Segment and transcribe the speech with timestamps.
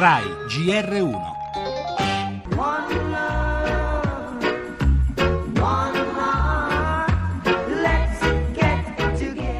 [0.00, 1.20] RAI GR1.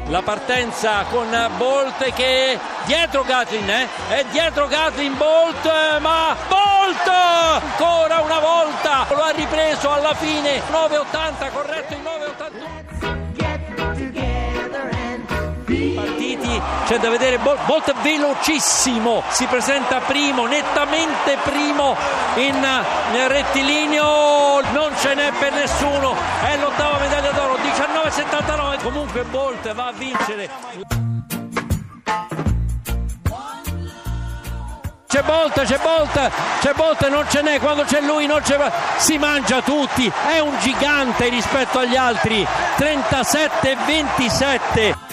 [0.07, 1.27] La partenza con
[1.57, 3.87] Bolt che dietro Gatlin, eh?
[4.09, 11.51] è dietro Gatlin Bolt, ma Bolt ancora una volta lo ha ripreso alla fine, 9.80
[11.51, 13.20] corretto in 9.81.
[15.95, 21.95] Partiti, c'è da vedere Bolt, velocissimo, si presenta primo, nettamente primo
[22.35, 22.67] in,
[23.13, 29.87] in rettilineo, non ce n'è per nessuno, è l'ottava medaglia d'oro, 19,79, comunque Bolt va
[29.87, 30.49] a vincere.
[35.07, 36.31] C'è Bolt, c'è Bolt,
[36.61, 38.57] c'è Bolt, non ce n'è, quando c'è lui non c'è,
[38.97, 42.47] si mangia tutti, è un gigante rispetto agli altri,
[42.77, 45.10] 37-27.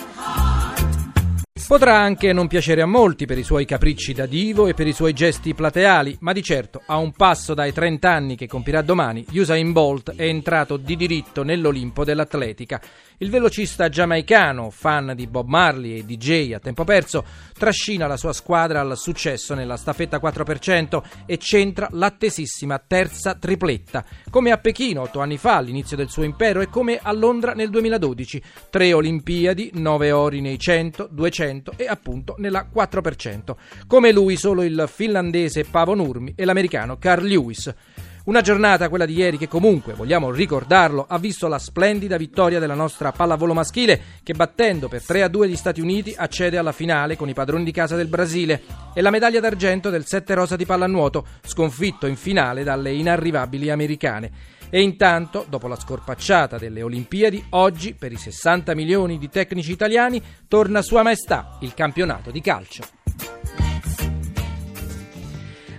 [1.68, 4.94] Potrà anche non piacere a molti per i suoi capricci da divo e per i
[4.94, 9.26] suoi gesti plateali, ma di certo, a un passo dai 30 anni che compirà domani,
[9.32, 12.80] Usain Bolt è entrato di diritto nell'Olimpo dell'atletica.
[13.18, 18.32] Il velocista giamaicano, fan di Bob Marley e DJ a tempo perso, trascina la sua
[18.32, 25.20] squadra al successo nella staffetta 4% e centra l'attesissima terza tripletta, come a Pechino otto
[25.20, 28.42] anni fa all'inizio del suo impero e come a Londra nel 2012.
[28.70, 33.56] Tre Olimpiadi, nove ori nei 100, 200 e appunto nella 4%.
[33.86, 37.74] Come lui solo il finlandese Pavo Nurmi e l'americano Carl Lewis.
[38.28, 42.74] Una giornata, quella di ieri, che comunque, vogliamo ricordarlo, ha visto la splendida vittoria della
[42.74, 47.16] nostra pallavolo maschile che battendo per 3 a 2 gli Stati Uniti accede alla finale
[47.16, 50.66] con i padroni di casa del Brasile e la medaglia d'argento del 7 rosa di
[50.66, 54.30] pallanuoto, sconfitto in finale dalle inarrivabili americane.
[54.68, 60.22] E intanto, dopo la scorpacciata delle Olimpiadi, oggi per i 60 milioni di tecnici italiani
[60.46, 62.97] torna Sua Maestà, il campionato di calcio.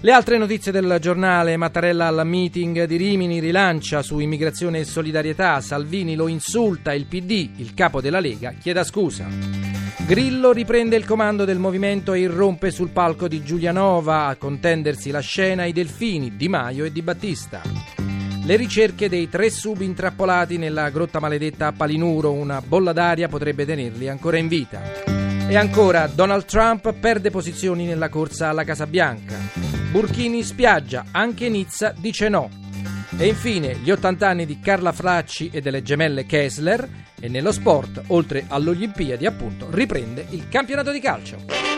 [0.01, 5.59] Le altre notizie del giornale, Mattarella al meeting di Rimini rilancia su immigrazione e solidarietà,
[5.59, 9.27] Salvini lo insulta, il PD, il capo della Lega, chieda scusa.
[10.07, 15.19] Grillo riprende il comando del movimento e irrompe sul palco di Giulianova a contendersi la
[15.19, 17.61] scena i delfini, Di Maio e Di Battista.
[18.45, 23.65] Le ricerche dei tre sub intrappolati nella grotta maledetta a Palinuro, una bolla d'aria potrebbe
[23.65, 25.28] tenerli ancora in vita.
[25.49, 29.35] E ancora, Donald Trump perde posizioni nella corsa alla Casa Bianca.
[29.89, 32.51] Burchini in spiaggia, anche Nizza dice no.
[33.17, 36.87] E infine gli 80 anni di Carla Fracci e delle gemelle Kessler
[37.19, 41.68] e nello sport, oltre alle Olimpiadi appunto, riprende il campionato di calcio.